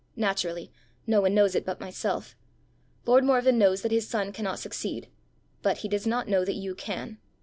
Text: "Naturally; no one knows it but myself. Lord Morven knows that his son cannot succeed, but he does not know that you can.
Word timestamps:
"Naturally; 0.15 0.71
no 1.05 1.21
one 1.21 1.35
knows 1.35 1.53
it 1.53 1.63
but 1.63 1.79
myself. 1.79 2.35
Lord 3.05 3.23
Morven 3.23 3.59
knows 3.59 3.83
that 3.83 3.91
his 3.91 4.07
son 4.09 4.31
cannot 4.33 4.57
succeed, 4.57 5.09
but 5.61 5.77
he 5.85 5.87
does 5.87 6.07
not 6.07 6.27
know 6.27 6.43
that 6.43 6.55
you 6.55 6.73
can. 6.73 7.19